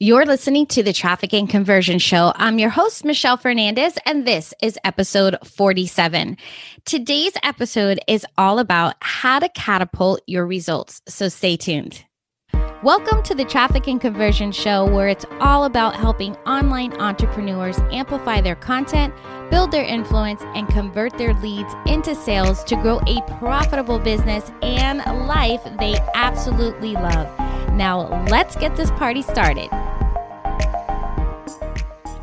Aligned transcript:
You're 0.00 0.26
listening 0.26 0.66
to 0.66 0.82
the 0.82 0.92
Traffic 0.92 1.32
and 1.32 1.48
Conversion 1.48 2.00
Show. 2.00 2.32
I'm 2.34 2.58
your 2.58 2.68
host, 2.68 3.04
Michelle 3.04 3.36
Fernandez, 3.36 3.96
and 4.04 4.26
this 4.26 4.52
is 4.60 4.76
episode 4.82 5.36
47. 5.44 6.36
Today's 6.84 7.34
episode 7.44 8.00
is 8.08 8.26
all 8.36 8.58
about 8.58 8.96
how 9.00 9.38
to 9.38 9.48
catapult 9.50 10.20
your 10.26 10.48
results. 10.48 11.00
So 11.06 11.28
stay 11.28 11.56
tuned. 11.56 12.04
Welcome 12.82 13.22
to 13.22 13.36
the 13.36 13.44
Traffic 13.44 13.86
and 13.86 14.00
Conversion 14.00 14.50
Show, 14.50 14.84
where 14.84 15.06
it's 15.06 15.26
all 15.38 15.64
about 15.64 15.94
helping 15.94 16.34
online 16.38 16.92
entrepreneurs 17.00 17.78
amplify 17.92 18.40
their 18.40 18.56
content, 18.56 19.14
build 19.48 19.70
their 19.70 19.84
influence, 19.84 20.42
and 20.56 20.66
convert 20.66 21.16
their 21.18 21.34
leads 21.34 21.72
into 21.86 22.16
sales 22.16 22.64
to 22.64 22.74
grow 22.74 23.00
a 23.06 23.22
profitable 23.38 24.00
business 24.00 24.50
and 24.60 24.98
life 25.28 25.62
they 25.78 25.96
absolutely 26.14 26.94
love. 26.94 27.43
Now, 27.74 28.24
let's 28.26 28.54
get 28.54 28.76
this 28.76 28.92
party 28.92 29.20
started. 29.22 29.68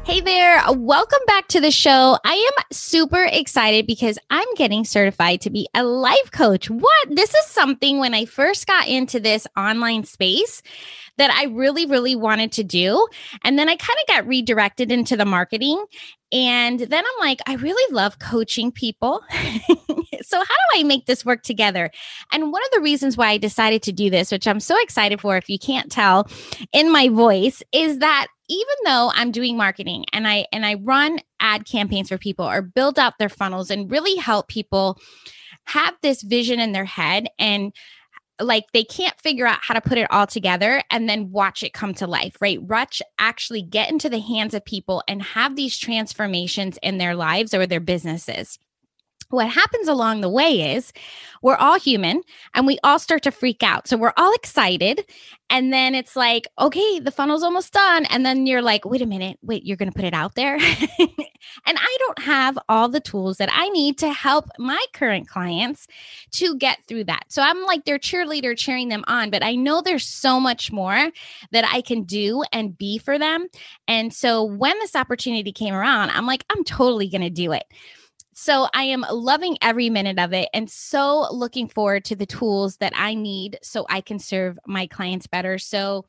Hey 0.05 0.21
there, 0.21 0.61
welcome 0.71 1.19
back 1.27 1.49
to 1.49 1.59
the 1.59 1.71
show. 1.71 2.17
I 2.23 2.33
am 2.33 2.63
super 2.71 3.25
excited 3.25 3.85
because 3.85 4.17
I'm 4.29 4.47
getting 4.55 4.85
certified 4.85 5.41
to 5.41 5.49
be 5.49 5.67
a 5.73 5.83
life 5.83 6.31
coach. 6.31 6.69
What? 6.69 7.07
This 7.09 7.35
is 7.35 7.45
something 7.47 7.99
when 7.99 8.13
I 8.13 8.23
first 8.23 8.65
got 8.65 8.87
into 8.87 9.19
this 9.19 9.45
online 9.57 10.05
space 10.05 10.61
that 11.17 11.31
I 11.31 11.45
really, 11.45 11.85
really 11.85 12.15
wanted 12.15 12.53
to 12.53 12.63
do. 12.63 13.05
And 13.43 13.59
then 13.59 13.67
I 13.67 13.75
kind 13.75 13.99
of 14.01 14.15
got 14.15 14.27
redirected 14.27 14.89
into 14.89 15.17
the 15.17 15.25
marketing. 15.25 15.83
And 16.31 16.79
then 16.79 17.03
I'm 17.05 17.19
like, 17.27 17.41
I 17.45 17.55
really 17.55 17.93
love 17.93 18.19
coaching 18.19 18.71
people. 18.71 19.21
so, 20.31 20.37
how 20.37 20.45
do 20.45 20.79
I 20.79 20.83
make 20.83 21.05
this 21.05 21.25
work 21.25 21.43
together? 21.43 21.91
And 22.31 22.53
one 22.53 22.63
of 22.63 22.71
the 22.71 22.79
reasons 22.79 23.17
why 23.17 23.31
I 23.31 23.37
decided 23.37 23.83
to 23.83 23.91
do 23.91 24.09
this, 24.09 24.31
which 24.31 24.47
I'm 24.47 24.61
so 24.61 24.75
excited 24.81 25.19
for, 25.19 25.35
if 25.35 25.49
you 25.49 25.59
can't 25.59 25.91
tell 25.91 26.29
in 26.71 26.89
my 26.91 27.09
voice, 27.09 27.61
is 27.73 27.99
that 27.99 28.27
even 28.47 28.75
though 28.85 29.11
I'm 29.13 29.31
doing 29.31 29.57
marketing 29.57 30.05
and 30.13 30.27
I 30.27 30.45
and 30.53 30.65
I 30.65 30.75
run 30.75 31.19
ad 31.41 31.65
campaigns 31.65 32.07
for 32.07 32.17
people 32.17 32.45
or 32.45 32.61
build 32.61 32.97
out 32.97 33.17
their 33.19 33.29
funnels 33.29 33.69
and 33.69 33.91
really 33.91 34.15
help 34.15 34.47
people 34.47 34.97
have 35.65 35.95
this 36.01 36.21
vision 36.21 36.59
in 36.59 36.71
their 36.71 36.85
head 36.85 37.27
and 37.37 37.73
like 38.39 38.63
they 38.73 38.83
can't 38.83 39.19
figure 39.21 39.45
out 39.45 39.59
how 39.61 39.73
to 39.73 39.81
put 39.81 39.97
it 39.97 40.07
all 40.09 40.25
together 40.25 40.81
and 40.89 41.07
then 41.07 41.31
watch 41.31 41.61
it 41.61 41.73
come 41.73 41.93
to 41.93 42.07
life, 42.07 42.35
right? 42.41 42.61
Watch 42.61 43.01
actually 43.19 43.61
get 43.61 43.91
into 43.91 44.09
the 44.09 44.19
hands 44.19 44.53
of 44.53 44.65
people 44.65 45.03
and 45.07 45.21
have 45.21 45.55
these 45.55 45.77
transformations 45.77 46.79
in 46.81 46.97
their 46.97 47.15
lives 47.15 47.53
or 47.53 47.67
their 47.67 47.79
businesses 47.79 48.57
what 49.31 49.49
happens 49.49 49.87
along 49.87 50.21
the 50.21 50.29
way 50.29 50.75
is 50.75 50.93
we're 51.41 51.55
all 51.55 51.79
human 51.79 52.21
and 52.53 52.67
we 52.67 52.77
all 52.83 52.99
start 52.99 53.23
to 53.23 53.31
freak 53.31 53.63
out. 53.63 53.87
So 53.87 53.97
we're 53.97 54.13
all 54.17 54.33
excited. 54.33 55.05
And 55.49 55.73
then 55.73 55.95
it's 55.95 56.15
like, 56.15 56.47
okay, 56.59 56.99
the 56.99 57.11
funnel's 57.11 57.43
almost 57.43 57.73
done. 57.73 58.05
And 58.05 58.25
then 58.25 58.45
you're 58.47 58.61
like, 58.61 58.85
wait 58.85 59.01
a 59.01 59.05
minute, 59.05 59.37
wait, 59.41 59.65
you're 59.65 59.75
going 59.75 59.91
to 59.91 59.95
put 59.95 60.05
it 60.05 60.13
out 60.13 60.35
there? 60.35 60.55
and 61.65 61.77
I 61.77 61.97
don't 61.99 62.19
have 62.19 62.57
all 62.69 62.87
the 62.87 63.01
tools 63.01 63.37
that 63.37 63.49
I 63.51 63.67
need 63.69 63.97
to 63.99 64.13
help 64.13 64.45
my 64.57 64.83
current 64.93 65.27
clients 65.27 65.87
to 66.33 66.55
get 66.57 66.79
through 66.87 67.05
that. 67.05 67.25
So 67.29 67.41
I'm 67.41 67.63
like 67.63 67.83
their 67.83 67.99
cheerleader 67.99 68.57
cheering 68.57 68.89
them 68.89 69.03
on, 69.07 69.29
but 69.29 69.43
I 69.43 69.55
know 69.55 69.81
there's 69.81 70.07
so 70.07 70.39
much 70.39 70.71
more 70.71 71.11
that 71.51 71.65
I 71.69 71.81
can 71.81 72.03
do 72.03 72.43
and 72.53 72.77
be 72.77 72.97
for 72.97 73.19
them. 73.19 73.47
And 73.87 74.13
so 74.13 74.43
when 74.43 74.77
this 74.79 74.95
opportunity 74.95 75.51
came 75.51 75.73
around, 75.73 76.11
I'm 76.11 76.27
like, 76.27 76.45
I'm 76.49 76.63
totally 76.63 77.09
going 77.09 77.21
to 77.21 77.29
do 77.29 77.51
it. 77.51 77.65
So 78.33 78.67
I 78.73 78.83
am 78.83 79.05
loving 79.11 79.57
every 79.61 79.89
minute 79.89 80.19
of 80.19 80.33
it 80.33 80.49
and 80.53 80.69
so 80.69 81.27
looking 81.31 81.67
forward 81.67 82.05
to 82.05 82.15
the 82.15 82.25
tools 82.25 82.77
that 82.77 82.93
I 82.95 83.13
need 83.13 83.59
so 83.61 83.85
I 83.89 84.01
can 84.01 84.19
serve 84.19 84.57
my 84.65 84.87
clients 84.87 85.27
better. 85.27 85.57
So 85.57 86.05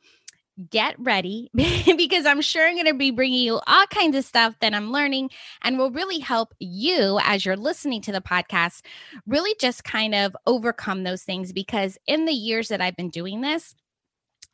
get 0.71 0.95
ready 0.99 1.51
because 1.55 2.27
I'm 2.27 2.41
sure 2.41 2.67
I'm 2.67 2.75
going 2.75 2.87
to 2.87 2.95
be 2.95 3.11
bringing 3.11 3.43
you 3.43 3.61
all 3.67 3.87
kinds 3.87 4.17
of 4.17 4.25
stuff 4.25 4.55
that 4.61 4.75
I'm 4.75 4.93
learning 4.93 5.31
and 5.63 5.79
will 5.79 5.91
really 5.91 6.19
help 6.19 6.55
you 6.59 7.19
as 7.23 7.45
you're 7.45 7.57
listening 7.57 8.03
to 8.03 8.13
the 8.13 8.21
podcast 8.21 8.83
really 9.27 9.55
just 9.59 9.85
kind 9.85 10.15
of 10.15 10.37
overcome 10.47 11.05
those 11.05 11.23
things 11.23 11.53
because 11.53 11.97
in 12.07 12.27
the 12.27 12.33
years 12.33 12.69
that 12.69 12.81
I've 12.81 12.97
been 12.97 13.11
doing 13.11 13.41
this, 13.41 13.75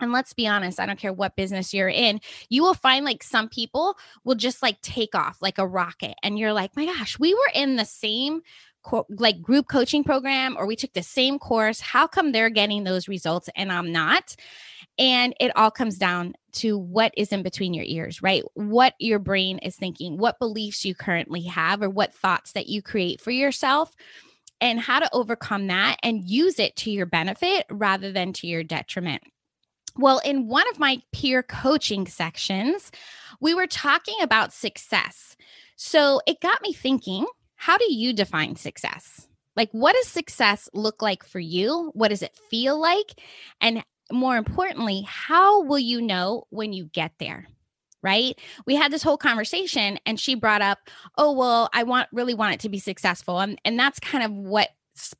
and 0.00 0.12
let's 0.12 0.32
be 0.32 0.46
honest, 0.46 0.80
I 0.80 0.86
don't 0.86 0.98
care 0.98 1.12
what 1.12 1.36
business 1.36 1.74
you're 1.74 1.88
in, 1.88 2.20
you 2.48 2.62
will 2.62 2.74
find 2.74 3.04
like 3.04 3.22
some 3.22 3.48
people 3.48 3.96
will 4.24 4.34
just 4.34 4.62
like 4.62 4.80
take 4.80 5.14
off 5.14 5.38
like 5.40 5.58
a 5.58 5.66
rocket. 5.66 6.14
And 6.22 6.38
you're 6.38 6.52
like, 6.52 6.76
my 6.76 6.86
gosh, 6.86 7.18
we 7.18 7.34
were 7.34 7.50
in 7.54 7.76
the 7.76 7.84
same 7.84 8.42
co- 8.82 9.06
like 9.10 9.42
group 9.42 9.68
coaching 9.68 10.04
program 10.04 10.56
or 10.58 10.66
we 10.66 10.76
took 10.76 10.92
the 10.92 11.02
same 11.02 11.38
course. 11.38 11.80
How 11.80 12.06
come 12.06 12.32
they're 12.32 12.50
getting 12.50 12.84
those 12.84 13.08
results 13.08 13.48
and 13.56 13.72
I'm 13.72 13.92
not? 13.92 14.36
And 14.98 15.34
it 15.38 15.56
all 15.56 15.70
comes 15.70 15.96
down 15.96 16.34
to 16.54 16.76
what 16.76 17.12
is 17.16 17.32
in 17.32 17.42
between 17.42 17.74
your 17.74 17.84
ears, 17.84 18.20
right? 18.20 18.42
What 18.54 18.94
your 18.98 19.20
brain 19.20 19.58
is 19.58 19.76
thinking, 19.76 20.18
what 20.18 20.40
beliefs 20.40 20.84
you 20.84 20.94
currently 20.94 21.42
have, 21.42 21.82
or 21.82 21.90
what 21.90 22.14
thoughts 22.14 22.52
that 22.52 22.66
you 22.66 22.82
create 22.82 23.20
for 23.20 23.30
yourself 23.30 23.94
and 24.60 24.80
how 24.80 24.98
to 24.98 25.08
overcome 25.12 25.68
that 25.68 25.98
and 26.02 26.28
use 26.28 26.58
it 26.58 26.74
to 26.76 26.90
your 26.90 27.06
benefit 27.06 27.64
rather 27.70 28.10
than 28.10 28.32
to 28.34 28.46
your 28.48 28.64
detriment. 28.64 29.22
Well, 29.98 30.20
in 30.24 30.46
one 30.46 30.68
of 30.70 30.78
my 30.78 31.02
peer 31.12 31.42
coaching 31.42 32.06
sections, 32.06 32.92
we 33.40 33.52
were 33.52 33.66
talking 33.66 34.14
about 34.22 34.52
success. 34.52 35.36
So 35.76 36.20
it 36.26 36.40
got 36.40 36.62
me 36.62 36.72
thinking 36.72 37.26
how 37.56 37.76
do 37.76 37.92
you 37.92 38.12
define 38.12 38.54
success? 38.54 39.26
Like, 39.56 39.70
what 39.72 39.96
does 39.96 40.06
success 40.06 40.68
look 40.72 41.02
like 41.02 41.24
for 41.24 41.40
you? 41.40 41.90
What 41.94 42.08
does 42.08 42.22
it 42.22 42.38
feel 42.48 42.80
like? 42.80 43.20
And 43.60 43.84
more 44.12 44.36
importantly, 44.36 45.02
how 45.02 45.62
will 45.64 45.80
you 45.80 46.00
know 46.00 46.44
when 46.50 46.72
you 46.72 46.84
get 46.84 47.12
there? 47.18 47.48
Right? 48.00 48.38
We 48.64 48.76
had 48.76 48.92
this 48.92 49.02
whole 49.02 49.18
conversation 49.18 49.98
and 50.06 50.20
she 50.20 50.36
brought 50.36 50.62
up, 50.62 50.78
"Oh, 51.16 51.32
well, 51.32 51.68
I 51.72 51.82
want 51.82 52.08
really 52.12 52.34
want 52.34 52.54
it 52.54 52.60
to 52.60 52.68
be 52.68 52.78
successful." 52.78 53.40
And 53.40 53.60
and 53.64 53.76
that's 53.76 53.98
kind 53.98 54.22
of 54.22 54.30
what 54.30 54.68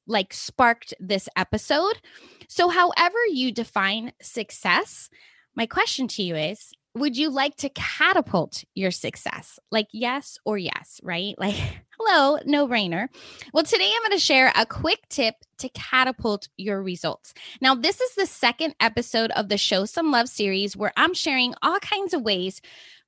like 0.07 0.33
sparked 0.33 0.95
this 1.01 1.29
episode. 1.37 2.01
So, 2.49 2.69
however 2.69 3.19
you 3.31 3.53
define 3.53 4.13
success, 4.21 5.09
my 5.55 5.67
question 5.67 6.09
to 6.09 6.23
you 6.23 6.37
is 6.37 6.73
would 6.95 7.17
you 7.17 7.31
like 7.31 7.57
to 7.57 7.69
catapult 7.71 8.65
your 8.75 8.91
success? 8.91 9.59
Like, 9.71 9.89
yes 9.93 10.39
or 10.45 10.59
yes, 10.59 11.01
right? 11.03 11.35
Like, 11.49 11.55
hello, 11.99 12.39
no 12.45 12.67
brainer. 12.67 13.09
Well, 13.53 13.65
today 13.65 13.91
I'm 13.95 14.03
going 14.03 14.13
to 14.13 14.19
share 14.19 14.53
a 14.55 14.67
quick 14.67 15.01
tip 15.09 15.35
to 15.59 15.69
catapult 15.71 16.49
your 16.57 16.83
results. 16.83 17.33
Now, 17.61 17.75
this 17.75 18.01
is 18.01 18.15
the 18.15 18.27
second 18.27 18.75
episode 18.81 19.31
of 19.33 19.49
the 19.49 19.59
Show 19.59 19.85
Some 19.85 20.11
Love 20.11 20.29
series 20.29 20.77
where 20.77 20.93
I'm 20.97 21.15
sharing 21.15 21.55
all 21.63 21.79
kinds 21.79 22.15
of 22.15 22.23
ways 22.23 22.61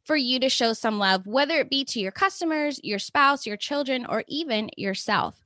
for 0.04 0.16
you 0.16 0.40
to 0.40 0.48
show 0.48 0.72
some 0.72 0.98
love, 0.98 1.26
whether 1.26 1.58
it 1.58 1.70
be 1.70 1.84
to 1.86 2.00
your 2.00 2.12
customers, 2.12 2.80
your 2.82 2.98
spouse, 2.98 3.46
your 3.46 3.56
children, 3.56 4.06
or 4.06 4.24
even 4.28 4.70
yourself. 4.76 5.42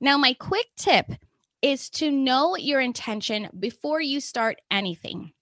Now, 0.00 0.16
my 0.16 0.34
quick 0.34 0.66
tip 0.76 1.06
is 1.62 1.90
to 1.90 2.10
know 2.10 2.56
your 2.56 2.80
intention 2.80 3.48
before 3.58 4.00
you 4.00 4.20
start 4.20 4.60
anything. 4.70 5.32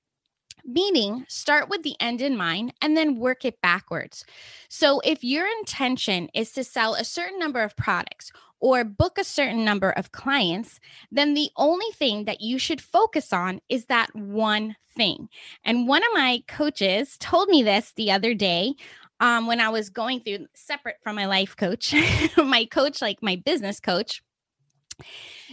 Meaning, 0.66 1.26
start 1.28 1.68
with 1.68 1.82
the 1.82 1.96
end 2.00 2.22
in 2.22 2.36
mind 2.36 2.72
and 2.80 2.96
then 2.96 3.18
work 3.18 3.44
it 3.44 3.60
backwards. 3.60 4.24
So, 4.68 5.00
if 5.00 5.22
your 5.22 5.46
intention 5.58 6.28
is 6.32 6.52
to 6.52 6.64
sell 6.64 6.94
a 6.94 7.04
certain 7.04 7.38
number 7.38 7.62
of 7.62 7.76
products 7.76 8.32
or 8.60 8.82
book 8.82 9.18
a 9.18 9.24
certain 9.24 9.64
number 9.64 9.90
of 9.90 10.12
clients, 10.12 10.80
then 11.12 11.34
the 11.34 11.50
only 11.56 11.90
thing 11.92 12.24
that 12.24 12.40
you 12.40 12.58
should 12.58 12.80
focus 12.80 13.32
on 13.32 13.60
is 13.68 13.86
that 13.86 14.14
one 14.16 14.76
thing. 14.96 15.28
And 15.64 15.86
one 15.86 16.02
of 16.02 16.14
my 16.14 16.42
coaches 16.48 17.18
told 17.18 17.48
me 17.48 17.62
this 17.62 17.92
the 17.92 18.10
other 18.10 18.32
day 18.32 18.74
um, 19.20 19.46
when 19.46 19.60
I 19.60 19.68
was 19.68 19.90
going 19.90 20.20
through 20.20 20.46
separate 20.54 20.96
from 21.02 21.14
my 21.16 21.26
life 21.26 21.56
coach, 21.56 21.94
my 22.38 22.64
coach, 22.64 23.02
like 23.02 23.22
my 23.22 23.36
business 23.36 23.80
coach 23.80 24.22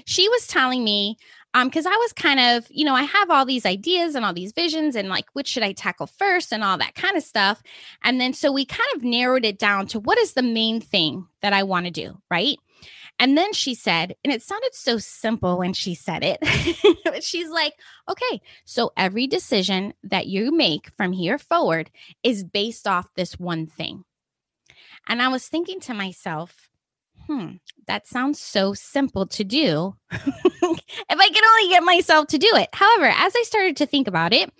she 0.05 0.27
was 0.29 0.47
telling 0.47 0.83
me 0.83 1.17
um 1.53 1.67
because 1.67 1.85
i 1.85 1.95
was 1.95 2.13
kind 2.13 2.39
of 2.39 2.65
you 2.69 2.85
know 2.85 2.95
i 2.95 3.03
have 3.03 3.29
all 3.29 3.45
these 3.45 3.65
ideas 3.65 4.15
and 4.15 4.25
all 4.25 4.33
these 4.33 4.53
visions 4.53 4.95
and 4.95 5.09
like 5.09 5.25
which 5.33 5.47
should 5.47 5.63
i 5.63 5.71
tackle 5.71 6.07
first 6.07 6.51
and 6.51 6.63
all 6.63 6.77
that 6.77 6.95
kind 6.95 7.17
of 7.17 7.23
stuff. 7.23 7.61
And 8.03 8.19
then 8.19 8.33
so 8.33 8.51
we 8.51 8.65
kind 8.65 8.89
of 8.95 9.03
narrowed 9.03 9.45
it 9.45 9.59
down 9.59 9.87
to 9.87 9.99
what 9.99 10.17
is 10.17 10.33
the 10.33 10.43
main 10.43 10.81
thing 10.81 11.27
that 11.41 11.53
i 11.53 11.63
want 11.63 11.85
to 11.85 11.91
do 11.91 12.21
right? 12.29 12.57
And 13.19 13.37
then 13.37 13.53
she 13.53 13.75
said 13.75 14.15
and 14.23 14.33
it 14.33 14.41
sounded 14.41 14.73
so 14.73 14.97
simple 14.97 15.57
when 15.57 15.73
she 15.73 15.93
said 15.95 16.23
it 16.23 17.23
she's 17.23 17.49
like 17.49 17.73
okay 18.09 18.41
so 18.65 18.91
every 18.97 19.27
decision 19.27 19.93
that 20.03 20.27
you 20.27 20.55
make 20.55 20.89
from 20.97 21.11
here 21.11 21.37
forward 21.37 21.91
is 22.23 22.43
based 22.43 22.87
off 22.87 23.07
this 23.15 23.39
one 23.39 23.67
thing. 23.67 24.03
And 25.07 25.21
i 25.21 25.27
was 25.27 25.47
thinking 25.47 25.79
to 25.81 25.93
myself 25.93 26.70
hmm, 27.27 27.53
that 27.87 28.07
sounds 28.07 28.39
so 28.39 28.73
simple 28.73 29.25
to 29.27 29.43
do. 29.43 29.95
if 30.11 31.19
I 31.19 31.29
can 31.29 31.43
only 31.43 31.69
get 31.69 31.83
myself 31.83 32.27
to 32.27 32.37
do 32.37 32.49
it. 32.55 32.69
However, 32.73 33.05
as 33.05 33.33
I 33.35 33.43
started 33.43 33.77
to 33.77 33.85
think 33.85 34.07
about 34.07 34.33
it, 34.33 34.51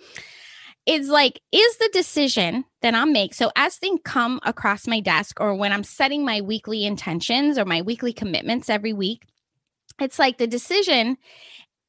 it's 0.84 1.08
like, 1.08 1.40
is 1.52 1.76
the 1.76 1.90
decision 1.92 2.64
that 2.80 2.94
I'm 2.94 3.12
make 3.12 3.34
so 3.34 3.52
as 3.54 3.76
things 3.76 4.00
come 4.04 4.40
across 4.42 4.88
my 4.88 5.00
desk 5.00 5.40
or 5.40 5.54
when 5.54 5.72
I'm 5.72 5.84
setting 5.84 6.24
my 6.24 6.40
weekly 6.40 6.84
intentions 6.84 7.56
or 7.56 7.64
my 7.64 7.82
weekly 7.82 8.12
commitments 8.12 8.68
every 8.68 8.92
week, 8.92 9.24
it's 10.00 10.18
like 10.18 10.38
the 10.38 10.46
decision 10.46 11.18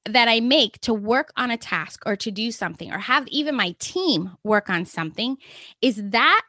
that 0.06 0.28
I 0.28 0.42
make 0.42 0.80
to 0.82 0.94
work 0.94 1.32
on 1.38 1.50
a 1.50 1.58
task 1.58 2.04
or 2.06 2.16
to 2.18 2.30
do 2.30 2.52
something 2.52 2.92
or 2.92 3.00
have 3.00 3.28
even 3.30 3.56
my 3.56 3.76
team 3.80 4.32
work 4.44 4.70
on 4.70 4.86
something, 4.86 5.38
is 5.82 6.02
that 6.10 6.42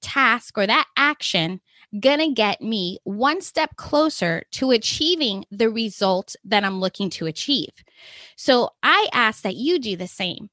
task 0.00 0.56
or 0.56 0.66
that 0.66 0.86
action 0.96 1.60
going 2.00 2.18
to 2.18 2.32
get 2.32 2.60
me 2.60 2.98
one 3.04 3.40
step 3.40 3.76
closer 3.76 4.42
to 4.52 4.70
achieving 4.70 5.44
the 5.50 5.70
result 5.70 6.34
that 6.44 6.64
I'm 6.64 6.80
looking 6.80 7.10
to 7.10 7.26
achieve? 7.26 7.70
So 8.36 8.70
I 8.82 9.08
ask 9.12 9.42
that 9.42 9.56
you 9.56 9.78
do 9.78 9.96
the 9.96 10.08
same. 10.08 10.50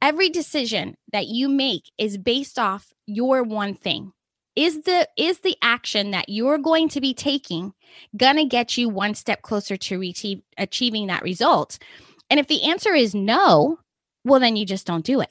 Every 0.00 0.28
decision 0.28 0.96
that 1.12 1.26
you 1.26 1.48
make 1.48 1.90
is 1.98 2.18
based 2.18 2.58
off 2.58 2.92
your 3.06 3.42
one 3.42 3.74
thing. 3.74 4.12
Is 4.56 4.82
the 4.82 5.08
is 5.16 5.40
the 5.40 5.56
action 5.62 6.12
that 6.12 6.28
you're 6.28 6.58
going 6.58 6.88
to 6.90 7.00
be 7.00 7.12
taking 7.12 7.74
going 8.16 8.36
to 8.36 8.44
get 8.44 8.76
you 8.76 8.88
one 8.88 9.14
step 9.14 9.42
closer 9.42 9.76
to 9.76 9.98
reach, 9.98 10.24
achieving 10.56 11.08
that 11.08 11.22
result? 11.22 11.78
And 12.30 12.38
if 12.38 12.46
the 12.46 12.62
answer 12.62 12.94
is 12.94 13.14
no, 13.14 13.78
well 14.24 14.38
then 14.38 14.54
you 14.54 14.64
just 14.64 14.86
don't 14.86 15.04
do 15.04 15.20
it. 15.20 15.30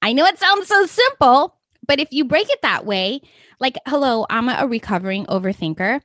I 0.00 0.12
know 0.12 0.26
it 0.26 0.38
sounds 0.38 0.68
so 0.68 0.86
simple, 0.86 1.55
but 1.86 2.00
if 2.00 2.08
you 2.12 2.24
break 2.24 2.50
it 2.50 2.62
that 2.62 2.86
way, 2.86 3.20
like 3.60 3.76
hello, 3.86 4.26
I'm 4.30 4.48
a 4.48 4.66
recovering 4.66 5.26
overthinker 5.26 6.00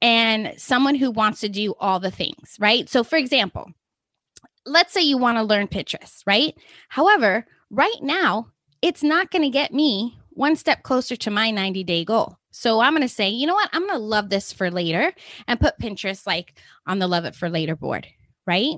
and 0.00 0.54
someone 0.56 0.94
who 0.94 1.10
wants 1.10 1.40
to 1.40 1.48
do 1.48 1.74
all 1.80 2.00
the 2.00 2.10
things, 2.10 2.56
right? 2.58 2.88
So 2.88 3.04
for 3.04 3.16
example, 3.16 3.70
let's 4.64 4.92
say 4.92 5.02
you 5.02 5.18
want 5.18 5.38
to 5.38 5.42
learn 5.42 5.68
Pinterest, 5.68 6.22
right? 6.26 6.54
However, 6.88 7.46
right 7.70 8.00
now, 8.00 8.48
it's 8.82 9.02
not 9.02 9.30
going 9.30 9.42
to 9.42 9.50
get 9.50 9.72
me 9.72 10.18
one 10.30 10.56
step 10.56 10.82
closer 10.82 11.16
to 11.16 11.30
my 11.30 11.50
90 11.50 11.84
day 11.84 12.04
goal. 12.04 12.36
So 12.50 12.80
I'm 12.80 12.92
going 12.92 13.02
to 13.02 13.08
say, 13.08 13.28
you 13.28 13.46
know 13.46 13.54
what? 13.54 13.70
I'm 13.72 13.86
going 13.86 13.98
to 13.98 14.04
love 14.04 14.30
this 14.30 14.52
for 14.52 14.70
later 14.70 15.12
and 15.46 15.60
put 15.60 15.78
Pinterest 15.80 16.26
like 16.26 16.58
on 16.86 16.98
the 16.98 17.08
love 17.08 17.24
it 17.24 17.34
for 17.34 17.50
later 17.50 17.76
board, 17.76 18.06
right? 18.46 18.76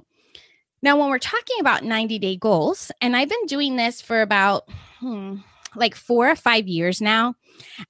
Now, 0.83 0.99
when 0.99 1.11
we're 1.11 1.19
talking 1.19 1.57
about 1.61 1.85
90 1.85 2.19
day 2.19 2.37
goals, 2.37 2.91
and 3.01 3.15
I've 3.15 3.29
been 3.29 3.47
doing 3.47 3.77
this 3.77 4.01
for 4.01 4.23
about 4.23 4.69
hmm, 4.99 5.37
like 5.75 5.95
four 5.95 6.31
or 6.31 6.37
five 6.37 6.67
years 6.67 7.01
now. 7.01 7.35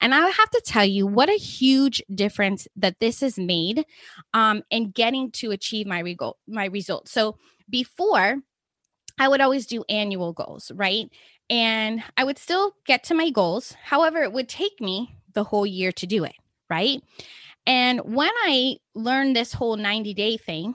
And 0.00 0.15
I 0.15 0.29
have 0.29 0.50
to 0.50 0.62
tell 0.65 0.85
you 0.85 1.06
what 1.06 1.29
a 1.29 1.38
huge 1.38 2.03
difference 2.15 2.67
that 2.77 3.00
this 3.00 3.21
has 3.21 3.38
made 3.38 3.85
um, 4.35 4.62
in 4.71 4.91
getting 4.91 5.31
to 5.32 5.50
achieve 5.50 5.87
my, 5.87 6.03
rego- 6.03 6.35
my 6.47 6.67
results. 6.67 7.12
So 7.12 7.37
before, 7.69 8.37
I 9.19 9.29
would 9.29 9.41
always 9.41 9.67
do 9.67 9.85
annual 9.88 10.32
goals, 10.32 10.73
right? 10.75 11.06
And 11.49 12.03
I 12.17 12.25
would 12.25 12.38
still 12.38 12.73
get 12.87 13.05
to 13.05 13.15
my 13.15 13.31
goals. 13.31 13.75
However, 13.82 14.23
it 14.23 14.32
would 14.32 14.49
take 14.49 14.81
me 14.81 15.17
the 15.35 15.44
whole 15.44 15.67
year 15.67 15.93
to 15.93 16.06
do 16.06 16.25
it, 16.25 16.35
right? 16.69 17.03
And 17.67 18.00
when 18.00 18.31
I 18.44 18.77
learned 18.94 19.37
this 19.37 19.53
whole 19.53 19.77
90 19.77 20.15
day 20.15 20.37
thing, 20.37 20.75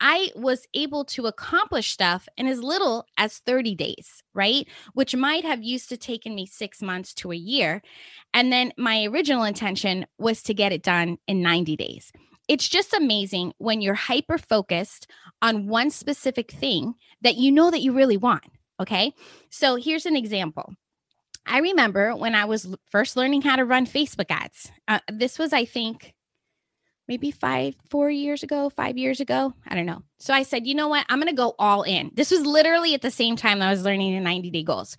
I 0.00 0.30
was 0.34 0.66
able 0.74 1.04
to 1.06 1.26
accomplish 1.26 1.90
stuff 1.90 2.28
in 2.36 2.46
as 2.46 2.62
little 2.62 3.06
as 3.16 3.38
30 3.38 3.74
days, 3.74 4.22
right? 4.34 4.66
Which 4.94 5.16
might 5.16 5.44
have 5.44 5.62
used 5.62 5.88
to 5.88 5.96
taken 5.96 6.34
me 6.34 6.46
six 6.46 6.82
months 6.82 7.14
to 7.14 7.32
a 7.32 7.36
year. 7.36 7.82
And 8.34 8.52
then 8.52 8.72
my 8.76 9.04
original 9.04 9.44
intention 9.44 10.06
was 10.18 10.42
to 10.44 10.54
get 10.54 10.72
it 10.72 10.82
done 10.82 11.18
in 11.26 11.42
90 11.42 11.76
days. 11.76 12.12
It's 12.48 12.68
just 12.68 12.94
amazing 12.94 13.54
when 13.58 13.80
you're 13.80 13.94
hyper 13.94 14.38
focused 14.38 15.10
on 15.42 15.66
one 15.66 15.90
specific 15.90 16.52
thing 16.52 16.94
that 17.22 17.36
you 17.36 17.50
know 17.50 17.70
that 17.70 17.80
you 17.80 17.92
really 17.92 18.16
want. 18.16 18.44
Okay. 18.80 19.12
So 19.50 19.76
here's 19.76 20.06
an 20.06 20.16
example. 20.16 20.74
I 21.46 21.58
remember 21.58 22.14
when 22.14 22.34
I 22.34 22.44
was 22.44 22.74
first 22.90 23.16
learning 23.16 23.42
how 23.42 23.56
to 23.56 23.64
run 23.64 23.86
Facebook 23.86 24.30
ads. 24.30 24.70
Uh, 24.88 24.98
this 25.10 25.38
was, 25.38 25.52
I 25.52 25.64
think, 25.64 26.12
maybe 27.08 27.30
five, 27.30 27.74
four 27.90 28.10
years 28.10 28.42
ago, 28.42 28.70
five 28.70 28.98
years 28.98 29.20
ago. 29.20 29.54
I 29.66 29.74
don't 29.74 29.86
know. 29.86 30.02
So 30.18 30.34
I 30.34 30.42
said, 30.42 30.66
you 30.66 30.74
know 30.74 30.88
what? 30.88 31.06
I'm 31.08 31.18
going 31.18 31.28
to 31.28 31.36
go 31.36 31.54
all 31.58 31.82
in. 31.82 32.10
This 32.14 32.30
was 32.30 32.44
literally 32.44 32.94
at 32.94 33.02
the 33.02 33.10
same 33.10 33.36
time 33.36 33.62
I 33.62 33.70
was 33.70 33.84
learning 33.84 34.14
the 34.14 34.20
90 34.20 34.50
day 34.50 34.62
goals. 34.62 34.96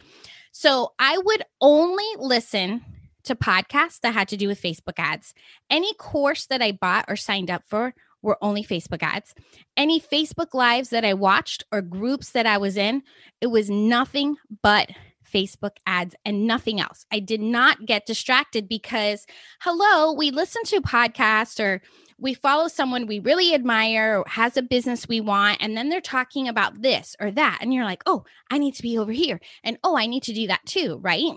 So 0.51 0.94
I 0.98 1.18
would 1.18 1.44
only 1.62 2.06
listen 2.18 2.83
to 3.25 3.36
podcasts 3.36 4.00
that 4.01 4.13
had 4.13 4.30
to 4.30 4.38
do 4.38 4.48
with 4.48 4.62
Facebook 4.62 4.98
ads. 4.98 5.33
Any 5.69 5.94
course 5.95 6.45
that 6.48 6.62
I 6.62 6.71
bought 6.71 7.06
or 7.07 7.15
signed 7.15 7.51
up 7.51 7.63
for 7.68 7.94
were 8.21 8.38
only 8.42 8.63
Facebook 8.63 9.03
ads. 9.03 9.36
Any 9.75 10.00
Facebook 10.00 10.53
lives 10.53 10.89
that 10.89 11.06
I 11.06 11.13
watched 11.13 11.63
or 11.71 11.81
groups 11.81 12.31
that 12.31 12.45
I 12.45 12.57
was 12.57 12.77
in, 12.77 13.03
it 13.42 13.48
was 13.48 13.69
nothing 13.69 14.38
but 14.62 14.89
Facebook 15.31 15.77
ads 15.85 16.15
and 16.25 16.47
nothing 16.47 16.79
else. 16.79 17.06
I 17.12 17.19
did 17.19 17.41
not 17.41 17.85
get 17.85 18.06
distracted 18.06 18.68
because, 18.68 19.25
hello, 19.62 20.13
we 20.13 20.31
listen 20.31 20.63
to 20.65 20.81
podcasts 20.81 21.63
or 21.63 21.81
we 22.19 22.33
follow 22.33 22.68
someone 22.68 23.06
we 23.06 23.19
really 23.19 23.53
admire 23.53 24.19
or 24.19 24.27
has 24.27 24.57
a 24.57 24.62
business 24.62 25.07
we 25.07 25.21
want, 25.21 25.57
and 25.62 25.77
then 25.77 25.89
they're 25.89 26.01
talking 26.01 26.47
about 26.47 26.81
this 26.81 27.15
or 27.19 27.31
that. 27.31 27.59
And 27.62 27.74
you're 27.74 27.85
like, 27.85 28.03
oh, 28.06 28.24
I 28.50 28.57
need 28.57 28.75
to 28.75 28.81
be 28.81 28.97
over 28.97 29.12
here. 29.12 29.39
And 29.63 29.77
oh, 29.83 29.97
I 29.97 30.07
need 30.07 30.24
to 30.24 30.33
do 30.33 30.47
that 30.47 30.65
too, 30.65 31.00
right? 31.01 31.33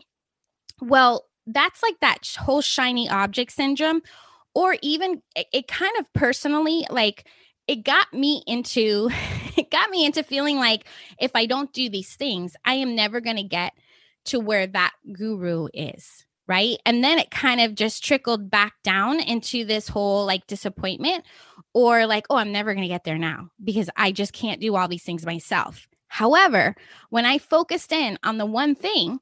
Well, 0.80 1.26
that's 1.46 1.82
like 1.82 2.00
that 2.00 2.26
whole 2.38 2.62
shiny 2.62 3.08
object 3.08 3.52
syndrome. 3.52 4.02
Or 4.54 4.76
even 4.82 5.22
it, 5.36 5.46
it 5.52 5.68
kind 5.68 5.92
of 5.98 6.06
personally, 6.12 6.86
like, 6.90 7.26
it 7.68 7.84
got 7.84 8.12
me 8.12 8.42
into 8.46 9.10
it 9.56 9.70
got 9.70 9.90
me 9.90 10.04
into 10.04 10.22
feeling 10.22 10.56
like 10.56 10.84
if 11.18 11.30
I 11.34 11.46
don't 11.46 11.72
do 11.72 11.88
these 11.88 12.14
things, 12.14 12.56
I 12.64 12.74
am 12.74 12.94
never 12.94 13.20
going 13.20 13.36
to 13.36 13.42
get 13.42 13.72
to 14.26 14.40
where 14.40 14.66
that 14.66 14.92
guru 15.12 15.68
is. 15.72 16.24
Right. 16.46 16.78
And 16.84 17.04
then 17.04 17.20
it 17.20 17.30
kind 17.30 17.60
of 17.60 17.76
just 17.76 18.04
trickled 18.04 18.50
back 18.50 18.74
down 18.82 19.20
into 19.20 19.64
this 19.64 19.86
whole 19.86 20.26
like 20.26 20.48
disappointment 20.48 21.24
or 21.74 22.06
like, 22.06 22.26
oh, 22.28 22.36
I'm 22.36 22.50
never 22.50 22.74
going 22.74 22.82
to 22.82 22.88
get 22.88 23.04
there 23.04 23.18
now 23.18 23.50
because 23.62 23.88
I 23.96 24.10
just 24.10 24.32
can't 24.32 24.60
do 24.60 24.74
all 24.74 24.88
these 24.88 25.04
things 25.04 25.24
myself. 25.24 25.86
However, 26.08 26.74
when 27.10 27.24
I 27.24 27.38
focused 27.38 27.92
in 27.92 28.18
on 28.24 28.38
the 28.38 28.46
one 28.46 28.74
thing, 28.74 29.20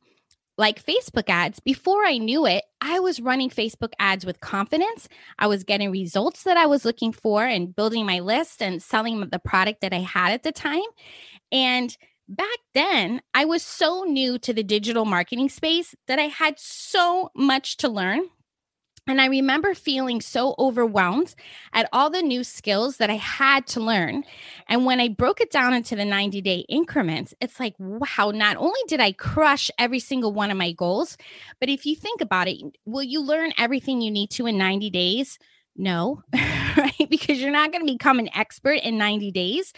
like 0.59 0.85
Facebook 0.85 1.29
ads, 1.29 1.61
before 1.61 2.05
I 2.05 2.19
knew 2.19 2.45
it, 2.45 2.65
I 2.81 2.99
was 2.99 3.21
running 3.21 3.49
Facebook 3.49 3.93
ads 4.01 4.27
with 4.27 4.41
confidence. 4.41 5.09
I 5.39 5.47
was 5.47 5.63
getting 5.63 5.93
results 5.93 6.43
that 6.43 6.57
I 6.57 6.67
was 6.67 6.85
looking 6.85 7.13
for 7.13 7.45
and 7.45 7.75
building 7.75 8.05
my 8.05 8.19
list 8.19 8.61
and 8.61 8.83
selling 8.83 9.21
the 9.21 9.39
product 9.39 9.81
that 9.81 9.95
I 9.95 10.01
had 10.01 10.33
at 10.33 10.43
the 10.43 10.53
time. 10.53 10.83
And 11.53 11.97
back 12.29 12.59
then, 12.75 13.23
I 13.35 13.45
was 13.45 13.63
so 13.63 14.03
new 14.03 14.37
to 14.41 14.53
the 14.53 14.65
digital 14.65 15.05
marketing 15.05 15.49
space 15.49 15.95
that 16.09 16.19
I 16.19 16.27
had 16.27 16.59
so 16.59 17.31
much 17.37 17.77
to 17.79 17.89
learn 17.89 18.25
and 19.09 19.21
I 19.21 19.27
remember 19.27 19.75
feeling 19.75 20.21
so 20.21 20.55
overwhelmed 20.59 21.35
at 21.73 21.89
all 21.93 22.11
the 22.11 22.23
new 22.23 22.45
skills 22.45 22.99
that 22.99 23.09
I 23.11 23.17
had 23.17 23.67
to 23.69 23.81
learn. 23.81 24.25
And 24.69 24.85
when 24.85 25.01
I 25.01 25.09
broke 25.09 25.41
it 25.41 25.51
down 25.51 25.73
into 25.73 25.97
the 25.97 26.05
90 26.05 26.41
day 26.43 26.65
increments, 26.69 27.35
it's 27.41 27.59
like, 27.59 27.75
wow, 27.79 28.31
not 28.33 28.57
only 28.59 28.81
did 28.87 29.01
I 29.01 29.13
crush 29.13 29.71
every 29.79 29.99
single 29.99 30.33
one 30.33 30.51
of 30.51 30.59
my 30.59 30.73
goals, 30.73 31.17
but 31.59 31.71
if 31.71 31.87
you 31.87 31.97
think 31.97 32.21
about 32.21 32.49
it, 32.49 32.61
will 32.85 33.03
you 33.03 33.23
learn 33.23 33.53
everything 33.59 34.03
you 34.03 34.11
need 34.11 34.31
to 34.33 34.47
in 34.47 34.59
90 34.59 34.91
days? 34.91 35.39
No, 35.75 36.23
right? 36.35 37.09
Because 37.09 37.41
you're 37.41 37.51
not 37.51 37.73
going 37.73 37.87
to 37.87 37.93
become 37.93 38.19
an 38.19 38.29
expert 38.35 38.81
in 38.83 38.99
90 38.99 39.31
days. 39.31 39.73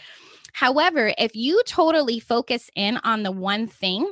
However, 0.53 1.13
if 1.17 1.35
you 1.35 1.63
totally 1.65 2.19
focus 2.19 2.69
in 2.75 2.97
on 3.03 3.23
the 3.23 3.31
one 3.31 3.67
thing, 3.67 4.11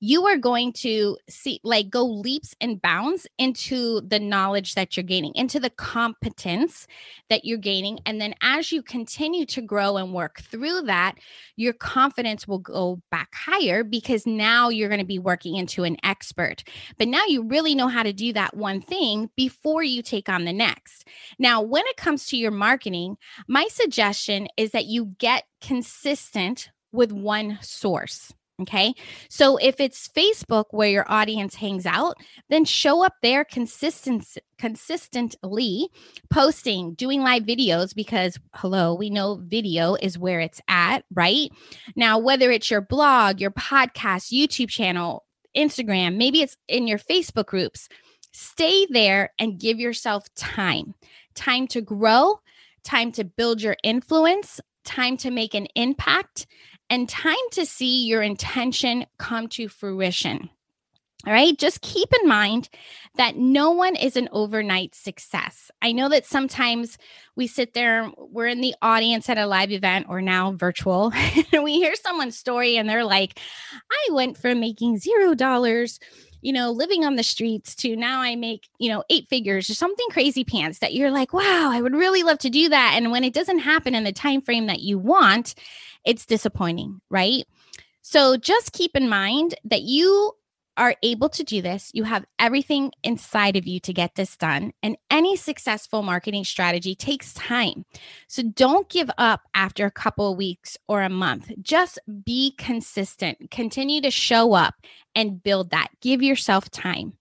you 0.00 0.26
are 0.26 0.36
going 0.36 0.72
to 0.72 1.18
see 1.28 1.60
like 1.64 1.90
go 1.90 2.04
leaps 2.04 2.54
and 2.60 2.80
bounds 2.80 3.26
into 3.38 4.00
the 4.02 4.20
knowledge 4.20 4.74
that 4.74 4.96
you're 4.96 5.04
gaining, 5.04 5.32
into 5.34 5.58
the 5.58 5.70
competence 5.70 6.86
that 7.28 7.44
you're 7.44 7.58
gaining. 7.58 7.98
And 8.06 8.20
then 8.20 8.34
as 8.40 8.70
you 8.70 8.82
continue 8.82 9.44
to 9.46 9.60
grow 9.60 9.96
and 9.96 10.12
work 10.12 10.40
through 10.42 10.82
that, 10.82 11.16
your 11.56 11.72
confidence 11.72 12.46
will 12.46 12.60
go 12.60 13.00
back 13.10 13.34
higher 13.34 13.82
because 13.82 14.26
now 14.26 14.68
you're 14.68 14.88
going 14.88 15.00
to 15.00 15.06
be 15.06 15.18
working 15.18 15.56
into 15.56 15.82
an 15.84 15.96
expert. 16.04 16.62
But 16.96 17.08
now 17.08 17.24
you 17.26 17.42
really 17.42 17.74
know 17.74 17.88
how 17.88 18.04
to 18.04 18.12
do 18.12 18.32
that 18.34 18.56
one 18.56 18.80
thing 18.80 19.30
before 19.36 19.82
you 19.82 20.02
take 20.02 20.28
on 20.28 20.44
the 20.44 20.52
next. 20.52 21.08
Now, 21.38 21.60
when 21.60 21.84
it 21.86 21.96
comes 21.96 22.26
to 22.26 22.36
your 22.36 22.52
marketing, 22.52 23.16
my 23.48 23.66
suggestion 23.68 24.48
is 24.56 24.70
that 24.70 24.86
you 24.86 25.16
get 25.18 25.44
consistent 25.60 26.70
with 26.92 27.12
one 27.12 27.58
source. 27.60 28.32
Okay. 28.60 28.92
So 29.30 29.56
if 29.58 29.78
it's 29.78 30.08
Facebook 30.08 30.64
where 30.70 30.88
your 30.88 31.04
audience 31.08 31.54
hangs 31.54 31.86
out, 31.86 32.16
then 32.48 32.64
show 32.64 33.04
up 33.04 33.14
there 33.22 33.44
consistent, 33.44 34.26
consistently, 34.58 35.88
posting, 36.28 36.94
doing 36.94 37.22
live 37.22 37.44
videos 37.44 37.94
because, 37.94 38.36
hello, 38.54 38.94
we 38.94 39.10
know 39.10 39.40
video 39.44 39.94
is 39.94 40.18
where 40.18 40.40
it's 40.40 40.60
at, 40.66 41.04
right? 41.14 41.50
Now, 41.94 42.18
whether 42.18 42.50
it's 42.50 42.68
your 42.68 42.80
blog, 42.80 43.40
your 43.40 43.52
podcast, 43.52 44.32
YouTube 44.32 44.70
channel, 44.70 45.24
Instagram, 45.56 46.16
maybe 46.16 46.42
it's 46.42 46.56
in 46.66 46.88
your 46.88 46.98
Facebook 46.98 47.46
groups, 47.46 47.88
stay 48.32 48.86
there 48.90 49.30
and 49.38 49.60
give 49.60 49.78
yourself 49.78 50.26
time 50.34 50.94
time 51.38 51.68
to 51.68 51.80
grow, 51.80 52.40
time 52.84 53.12
to 53.12 53.24
build 53.24 53.62
your 53.62 53.76
influence, 53.82 54.60
time 54.84 55.16
to 55.16 55.30
make 55.30 55.54
an 55.54 55.68
impact, 55.76 56.46
and 56.90 57.08
time 57.08 57.36
to 57.52 57.66
see 57.66 58.06
your 58.06 58.22
intention 58.22 59.06
come 59.18 59.48
to 59.48 59.68
fruition. 59.68 60.50
All 61.26 61.32
right. 61.32 61.58
Just 61.58 61.82
keep 61.82 62.08
in 62.22 62.28
mind 62.28 62.68
that 63.16 63.36
no 63.36 63.72
one 63.72 63.96
is 63.96 64.16
an 64.16 64.28
overnight 64.30 64.94
success. 64.94 65.68
I 65.82 65.90
know 65.90 66.08
that 66.10 66.24
sometimes 66.24 66.96
we 67.34 67.48
sit 67.48 67.74
there, 67.74 68.10
we're 68.16 68.46
in 68.46 68.60
the 68.60 68.76
audience 68.80 69.28
at 69.28 69.36
a 69.36 69.46
live 69.46 69.72
event 69.72 70.06
or 70.08 70.22
now 70.22 70.52
virtual, 70.52 71.12
and 71.52 71.64
we 71.64 71.74
hear 71.74 71.96
someone's 71.96 72.38
story 72.38 72.76
and 72.76 72.88
they're 72.88 73.04
like, 73.04 73.40
I 73.90 74.12
went 74.12 74.38
from 74.38 74.60
making 74.60 74.98
zero 74.98 75.34
dollars, 75.34 75.98
you 76.40 76.52
know, 76.52 76.70
living 76.70 77.04
on 77.04 77.16
the 77.16 77.22
streets 77.22 77.74
to 77.76 77.96
now 77.96 78.20
I 78.20 78.36
make, 78.36 78.68
you 78.78 78.88
know, 78.88 79.04
eight 79.10 79.28
figures 79.28 79.68
or 79.68 79.74
something 79.74 80.06
crazy 80.10 80.44
pants 80.44 80.78
that 80.78 80.94
you're 80.94 81.10
like, 81.10 81.32
wow, 81.32 81.70
I 81.72 81.80
would 81.80 81.94
really 81.94 82.22
love 82.22 82.38
to 82.40 82.50
do 82.50 82.68
that. 82.68 82.94
And 82.96 83.10
when 83.10 83.24
it 83.24 83.34
doesn't 83.34 83.60
happen 83.60 83.94
in 83.94 84.04
the 84.04 84.12
time 84.12 84.40
frame 84.40 84.66
that 84.66 84.80
you 84.80 84.98
want, 84.98 85.54
it's 86.04 86.26
disappointing, 86.26 87.00
right? 87.10 87.44
So 88.02 88.36
just 88.36 88.72
keep 88.72 88.96
in 88.96 89.08
mind 89.08 89.54
that 89.64 89.82
you 89.82 90.32
are 90.78 90.94
able 91.02 91.28
to 91.30 91.44
do 91.44 91.60
this, 91.60 91.90
you 91.92 92.04
have 92.04 92.24
everything 92.38 92.92
inside 93.02 93.56
of 93.56 93.66
you 93.66 93.80
to 93.80 93.92
get 93.92 94.14
this 94.14 94.36
done. 94.36 94.72
And 94.82 94.96
any 95.10 95.36
successful 95.36 96.02
marketing 96.02 96.44
strategy 96.44 96.94
takes 96.94 97.34
time. 97.34 97.84
So 98.28 98.42
don't 98.42 98.88
give 98.88 99.10
up 99.18 99.42
after 99.54 99.84
a 99.84 99.90
couple 99.90 100.30
of 100.30 100.38
weeks 100.38 100.78
or 100.86 101.02
a 101.02 101.10
month. 101.10 101.50
Just 101.60 101.98
be 102.24 102.54
consistent, 102.56 103.50
continue 103.50 104.00
to 104.00 104.10
show 104.10 104.54
up 104.54 104.74
and 105.14 105.42
build 105.42 105.70
that. 105.70 105.88
Give 106.00 106.22
yourself 106.22 106.70
time. 106.70 107.12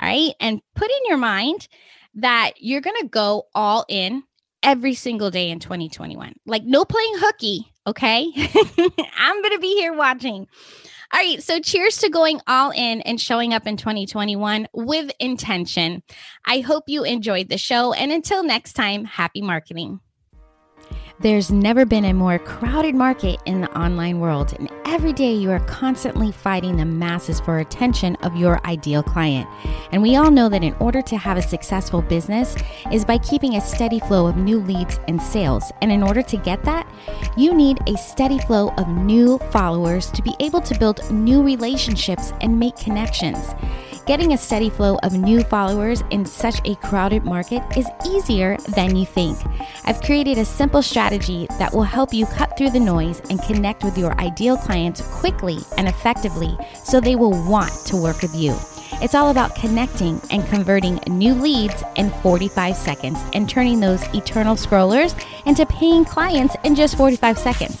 All 0.00 0.08
right. 0.08 0.34
And 0.40 0.60
put 0.74 0.90
in 0.90 1.08
your 1.08 1.18
mind 1.18 1.68
that 2.16 2.52
you're 2.58 2.80
going 2.80 3.00
to 3.00 3.08
go 3.08 3.46
all 3.54 3.84
in 3.88 4.24
every 4.62 4.94
single 4.94 5.30
day 5.30 5.50
in 5.50 5.60
2021. 5.60 6.34
Like, 6.44 6.64
no 6.64 6.84
playing 6.84 7.14
hooky. 7.16 7.72
Okay. 7.86 8.30
I'm 9.16 9.42
going 9.42 9.54
to 9.54 9.60
be 9.60 9.74
here 9.74 9.92
watching. 9.92 10.48
All 11.12 11.20
right. 11.20 11.42
So 11.42 11.60
cheers 11.60 11.98
to 11.98 12.08
going 12.08 12.40
all 12.46 12.70
in 12.70 13.00
and 13.02 13.20
showing 13.20 13.54
up 13.54 13.66
in 13.66 13.76
2021 13.76 14.68
with 14.72 15.10
intention. 15.20 16.02
I 16.44 16.60
hope 16.60 16.84
you 16.86 17.04
enjoyed 17.04 17.48
the 17.48 17.58
show. 17.58 17.92
And 17.92 18.10
until 18.10 18.42
next 18.42 18.74
time, 18.74 19.04
happy 19.04 19.42
marketing. 19.42 20.00
There's 21.18 21.50
never 21.50 21.86
been 21.86 22.04
a 22.04 22.12
more 22.12 22.38
crowded 22.38 22.94
market 22.94 23.40
in 23.46 23.62
the 23.62 23.78
online 23.78 24.20
world, 24.20 24.52
and 24.58 24.70
every 24.84 25.14
day 25.14 25.32
you 25.32 25.50
are 25.50 25.60
constantly 25.60 26.30
fighting 26.30 26.76
the 26.76 26.84
masses 26.84 27.40
for 27.40 27.58
attention 27.58 28.16
of 28.16 28.36
your 28.36 28.60
ideal 28.66 29.02
client. 29.02 29.48
And 29.92 30.02
we 30.02 30.16
all 30.16 30.30
know 30.30 30.50
that 30.50 30.62
in 30.62 30.74
order 30.74 31.00
to 31.00 31.16
have 31.16 31.38
a 31.38 31.42
successful 31.42 32.02
business 32.02 32.54
is 32.92 33.02
by 33.02 33.16
keeping 33.16 33.54
a 33.54 33.62
steady 33.62 33.98
flow 33.98 34.26
of 34.26 34.36
new 34.36 34.58
leads 34.58 35.00
and 35.08 35.20
sales. 35.20 35.72
And 35.80 35.90
in 35.90 36.02
order 36.02 36.20
to 36.20 36.36
get 36.36 36.62
that, 36.64 36.86
you 37.34 37.54
need 37.54 37.78
a 37.88 37.96
steady 37.96 38.38
flow 38.40 38.68
of 38.76 38.86
new 38.86 39.38
followers 39.50 40.10
to 40.10 40.20
be 40.20 40.36
able 40.38 40.60
to 40.60 40.78
build 40.78 41.10
new 41.10 41.42
relationships 41.42 42.34
and 42.42 42.60
make 42.60 42.76
connections. 42.76 43.54
Getting 44.04 44.34
a 44.34 44.38
steady 44.38 44.70
flow 44.70 44.98
of 45.02 45.14
new 45.14 45.42
followers 45.42 46.04
in 46.10 46.24
such 46.24 46.60
a 46.64 46.76
crowded 46.76 47.24
market 47.24 47.60
is 47.76 47.88
easier 48.06 48.56
than 48.76 48.94
you 48.94 49.04
think. 49.04 49.36
I've 49.84 50.00
created 50.00 50.38
a 50.38 50.44
simple 50.44 50.80
strategy 50.80 51.05
that 51.58 51.72
will 51.72 51.82
help 51.82 52.12
you 52.12 52.26
cut 52.26 52.56
through 52.56 52.70
the 52.70 52.80
noise 52.80 53.20
and 53.30 53.42
connect 53.42 53.84
with 53.84 53.96
your 53.96 54.18
ideal 54.20 54.56
clients 54.56 55.00
quickly 55.00 55.58
and 55.78 55.88
effectively 55.88 56.56
so 56.84 57.00
they 57.00 57.16
will 57.16 57.30
want 57.48 57.72
to 57.86 57.96
work 57.96 58.22
with 58.22 58.34
you. 58.34 58.54
It's 59.02 59.14
all 59.14 59.30
about 59.30 59.54
connecting 59.54 60.20
and 60.30 60.46
converting 60.48 61.00
new 61.06 61.34
leads 61.34 61.82
in 61.96 62.10
45 62.22 62.76
seconds 62.76 63.18
and 63.34 63.48
turning 63.48 63.78
those 63.78 64.02
eternal 64.14 64.56
scrollers 64.56 65.14
into 65.46 65.66
paying 65.66 66.04
clients 66.04 66.56
in 66.64 66.74
just 66.74 66.96
45 66.96 67.38
seconds. 67.38 67.80